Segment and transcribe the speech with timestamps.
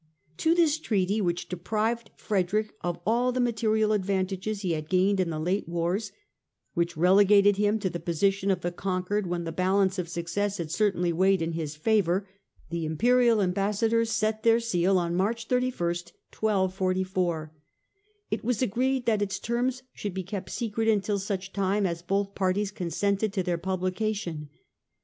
[0.37, 5.29] To this treaty, which deprived Frederick of all the material advantages he had gained in
[5.29, 6.11] the late wars,
[6.73, 10.71] which relegated him to the position of the conquered when the balance of success had
[10.71, 12.27] certainly weighed in his favour,
[12.71, 17.53] the Imperial ambassadors set their seal on March 3ist, 1244.
[18.31, 22.33] It was agreed that its terms should be kept secret until such time as both
[22.33, 24.49] parties consented to their publication.